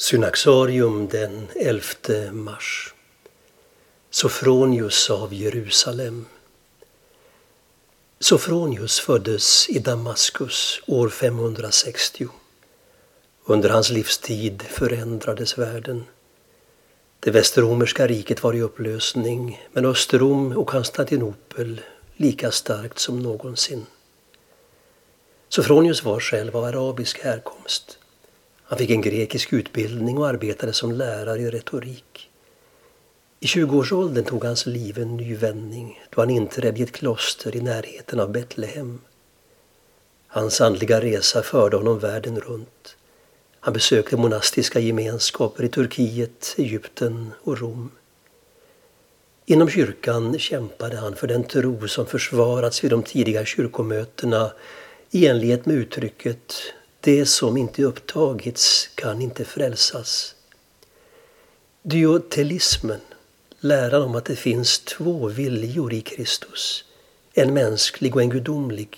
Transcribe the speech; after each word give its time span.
Synaxarium 0.00 1.08
den 1.08 1.48
11 1.54 2.32
mars. 2.32 2.94
Sofronius 4.10 5.10
av 5.10 5.34
Jerusalem. 5.34 6.26
Sofronius 8.18 9.00
föddes 9.00 9.68
i 9.68 9.78
Damaskus 9.78 10.80
år 10.86 11.08
560. 11.08 12.28
Under 13.44 13.70
hans 13.70 13.90
livstid 13.90 14.62
förändrades 14.62 15.58
världen. 15.58 16.04
Det 17.20 17.30
västromerska 17.30 18.06
riket 18.06 18.42
var 18.42 18.54
i 18.54 18.62
upplösning 18.62 19.68
men 19.72 19.84
Österrom 19.84 20.56
och 20.56 20.66
Konstantinopel 20.66 21.80
lika 22.16 22.50
starkt 22.50 22.98
som 22.98 23.18
någonsin. 23.22 23.86
Sofronius 25.48 26.04
var 26.04 26.20
själv 26.20 26.56
av 26.56 26.64
arabisk 26.64 27.20
härkomst. 27.24 27.99
Han 28.70 28.78
fick 28.78 28.90
en 28.90 29.00
grekisk 29.00 29.52
utbildning 29.52 30.18
och 30.18 30.28
arbetade 30.28 30.72
som 30.72 30.92
lärare 30.92 31.40
i 31.40 31.50
retorik. 31.50 32.30
I 33.40 33.46
20-årsåldern 33.46 34.24
tog 34.24 34.44
hans 34.44 34.66
liv 34.66 34.98
en 34.98 35.16
ny 35.16 35.34
vändning 35.34 36.00
då 36.10 36.20
han 36.20 36.30
inträdde 36.30 36.80
i 36.80 36.82
ett 36.82 36.92
kloster 36.92 37.56
i 37.56 37.60
närheten 37.60 38.20
av 38.20 38.32
Betlehem. 38.32 39.00
Hans 40.26 40.60
andliga 40.60 41.00
resa 41.00 41.42
förde 41.42 41.76
honom 41.76 41.98
världen 41.98 42.40
runt. 42.40 42.96
Han 43.60 43.72
besökte 43.72 44.16
monastiska 44.16 44.80
gemenskaper 44.80 45.64
i 45.64 45.68
Turkiet, 45.68 46.54
Egypten 46.58 47.32
och 47.42 47.58
Rom. 47.58 47.90
Inom 49.46 49.68
kyrkan 49.68 50.38
kämpade 50.38 50.96
han 50.96 51.16
för 51.16 51.26
den 51.26 51.44
tro 51.44 51.88
som 51.88 52.06
försvarats 52.06 52.84
vid 52.84 52.90
de 52.90 53.02
tidiga 53.02 53.44
kyrkomötena 53.44 54.52
i 55.10 55.26
enlighet 55.26 55.66
med 55.66 55.76
uttrycket 55.76 56.54
det 57.00 57.26
som 57.26 57.56
inte 57.56 57.82
upptagits 57.82 58.90
kan 58.94 59.22
inte 59.22 59.44
frälsas. 59.44 60.34
Dyotelismen, 61.82 63.00
läran 63.60 64.02
om 64.02 64.14
att 64.14 64.24
det 64.24 64.36
finns 64.36 64.78
två 64.78 65.28
viljor 65.28 65.92
i 65.92 66.00
Kristus, 66.00 66.84
en 67.34 67.54
mänsklig 67.54 68.16
och 68.16 68.22
en 68.22 68.30
gudomlig, 68.30 68.96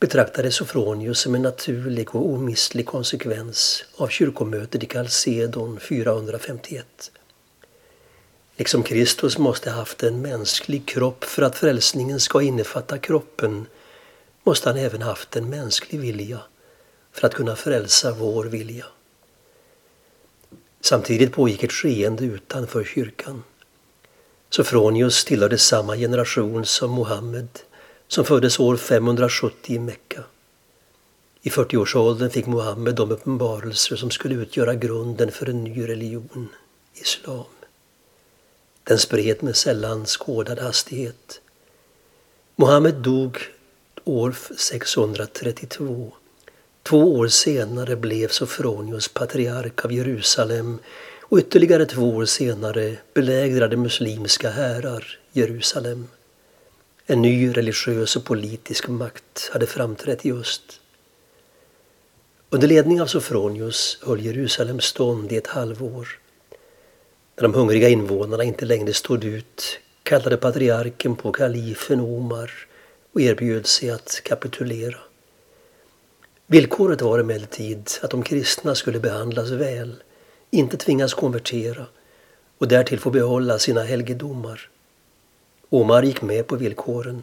betraktade 0.00 0.50
Sofronius 0.50 1.18
som 1.18 1.34
en 1.34 1.42
naturlig 1.42 2.14
och 2.14 2.28
omistlig 2.28 2.86
konsekvens 2.86 3.84
av 3.96 4.08
kyrkomötet 4.08 4.82
i 4.82 4.86
Kalsedon 4.86 5.80
451. 5.80 7.10
Liksom 8.56 8.82
Kristus 8.82 9.38
måste 9.38 9.70
ha 9.70 9.78
haft 9.78 10.02
en 10.02 10.22
mänsklig 10.22 10.86
kropp 10.86 11.24
för 11.24 11.42
att 11.42 11.58
frälsningen 11.58 12.20
ska 12.20 12.42
innefatta 12.42 12.98
kroppen 12.98 13.66
måste 14.44 14.68
han 14.68 14.78
även 14.78 15.02
haft 15.02 15.36
en 15.36 15.50
mänsklig 15.50 16.00
vilja 16.00 16.40
för 17.14 17.26
att 17.26 17.34
kunna 17.34 17.56
frälsa 17.56 18.12
vår 18.12 18.44
vilja. 18.44 18.86
Samtidigt 20.80 21.32
pågick 21.32 21.62
ett 21.62 21.72
skeende 21.72 22.24
utanför 22.24 22.84
kyrkan. 22.84 23.42
Sofronius 24.50 25.24
tillhörde 25.24 25.58
samma 25.58 25.96
generation 25.96 26.66
som 26.66 26.90
Mohammed 26.90 27.48
som 28.08 28.24
föddes 28.24 28.60
år 28.60 28.76
570 28.76 29.74
i 29.74 29.78
Mekka. 29.78 30.24
I 31.42 31.48
40-årsåldern 31.48 32.30
fick 32.30 32.46
Mohammed 32.46 32.94
de 32.94 33.10
uppenbarelser 33.10 33.96
som 33.96 34.10
skulle 34.10 34.34
utgöra 34.34 34.74
grunden 34.74 35.30
för 35.30 35.48
en 35.48 35.64
ny 35.64 35.88
religion, 35.88 36.48
islam. 36.94 37.44
Den 38.84 38.98
spred 38.98 39.42
med 39.42 39.56
sällan 39.56 40.06
skådad 40.06 40.58
hastighet. 40.58 41.40
Mohammed 42.56 42.94
dog 42.94 43.38
år 44.04 44.36
632 44.56 46.12
Två 46.88 47.14
år 47.14 47.28
senare 47.28 47.96
blev 47.96 48.28
Sofronius 48.28 49.08
patriark 49.08 49.84
av 49.84 49.92
Jerusalem 49.92 50.78
och 51.22 51.38
ytterligare 51.38 51.86
två 51.86 52.10
år 52.10 52.24
senare 52.24 52.96
belägrade 53.14 53.76
muslimska 53.76 54.50
härar 54.50 55.18
Jerusalem. 55.32 56.08
En 57.06 57.22
ny 57.22 57.52
religiös 57.52 58.16
och 58.16 58.24
politisk 58.24 58.88
makt 58.88 59.50
hade 59.52 59.66
framträtt 59.66 60.26
i 60.26 60.32
öst. 60.32 60.80
Under 62.50 62.68
ledning 62.68 63.02
av 63.02 63.06
Sofronius 63.06 63.98
höll 64.02 64.20
Jerusalem 64.20 64.80
stånd 64.80 65.32
i 65.32 65.36
ett 65.36 65.46
halvår. 65.46 66.08
När 67.36 67.42
de 67.42 67.54
hungriga 67.54 67.88
invånarna 67.88 68.44
inte 68.44 68.64
längre 68.64 68.92
stod 68.92 69.24
ut 69.24 69.78
kallade 70.02 70.36
patriarken 70.36 71.16
på 71.16 71.32
kalifen 71.32 72.00
Omar 72.00 72.52
och 73.12 73.20
erbjöd 73.20 73.66
sig 73.66 73.90
att 73.90 74.20
kapitulera. 74.24 74.98
Villkoret 76.54 77.02
var 77.02 77.18
emellertid 77.18 77.90
att 78.02 78.10
de 78.10 78.22
kristna 78.22 78.74
skulle 78.74 79.00
behandlas 79.00 79.50
väl, 79.50 80.02
inte 80.50 80.76
tvingas 80.76 81.14
konvertera 81.14 81.86
och 82.58 82.68
därtill 82.68 83.00
få 83.00 83.10
behålla 83.10 83.58
sina 83.58 83.82
helgedomar. 83.82 84.68
Omar 85.68 86.02
gick 86.02 86.22
med 86.22 86.46
på 86.46 86.56
villkoren 86.56 87.22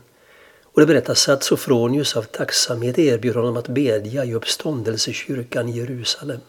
och 0.64 0.82
det 0.82 0.88
berättas 0.88 1.30
att 1.30 1.44
Sofronius 1.44 2.16
av 2.16 2.24
tacksamhet 2.24 3.00
erbjöd 3.00 3.36
honom 3.36 3.58
att 3.58 3.68
bedja 3.68 4.26
i 4.26 4.34
uppståndelsekyrkan 4.34 5.70
i 5.70 5.78
Jerusalem. 5.78 6.40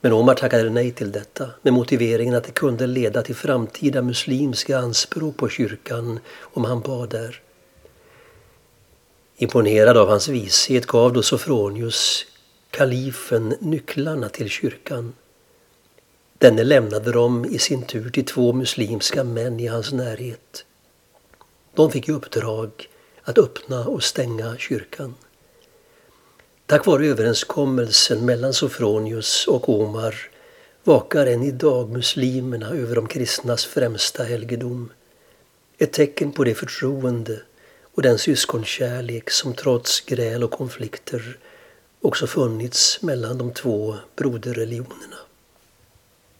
Men 0.00 0.12
Omar 0.12 0.34
tackade 0.34 0.70
nej 0.70 0.90
till 0.90 1.12
detta 1.12 1.50
med 1.62 1.72
motiveringen 1.72 2.34
att 2.34 2.44
det 2.44 2.52
kunde 2.52 2.86
leda 2.86 3.22
till 3.22 3.36
framtida 3.36 4.02
muslimska 4.02 4.78
anspråk 4.78 5.36
på 5.36 5.48
kyrkan 5.48 6.20
om 6.40 6.64
han 6.64 6.80
bad 6.80 7.10
där. 7.10 7.40
Imponerad 9.40 9.96
av 9.96 10.08
hans 10.08 10.28
vishet 10.28 10.86
gav 10.86 11.12
då 11.12 11.22
Sofronius 11.22 12.26
kalifen 12.70 13.54
nycklarna 13.60 14.28
till 14.28 14.48
kyrkan. 14.48 15.12
Denne 16.38 16.64
lämnade 16.64 17.12
dem 17.12 17.44
i 17.44 17.58
sin 17.58 17.82
tur 17.82 18.10
till 18.10 18.24
två 18.24 18.52
muslimska 18.52 19.24
män 19.24 19.60
i 19.60 19.66
hans 19.66 19.92
närhet. 19.92 20.64
De 21.74 21.90
fick 21.90 22.08
i 22.08 22.12
uppdrag 22.12 22.88
att 23.22 23.38
öppna 23.38 23.84
och 23.84 24.02
stänga 24.02 24.56
kyrkan. 24.58 25.14
Tack 26.66 26.86
vare 26.86 27.06
överenskommelsen 27.06 28.26
mellan 28.26 28.52
Sofronius 28.52 29.46
och 29.46 29.68
Omar 29.68 30.30
vakar 30.84 31.26
än 31.26 31.42
idag 31.42 31.90
muslimerna 31.90 32.70
över 32.70 32.94
de 32.94 33.06
kristnas 33.06 33.66
främsta 33.66 34.22
helgedom. 34.22 34.92
Ett 35.78 35.92
tecken 35.92 36.32
på 36.32 36.44
det 36.44 36.54
förtroende 36.54 37.40
och 37.98 38.02
den 38.02 38.18
syskonkärlek 38.18 39.30
som 39.30 39.54
trots 39.54 40.00
gräl 40.00 40.44
och 40.44 40.50
konflikter 40.50 41.38
också 42.00 42.26
funnits 42.26 43.02
mellan 43.02 43.38
de 43.38 43.52
två 43.52 43.96
broderreligionerna. 44.16 45.16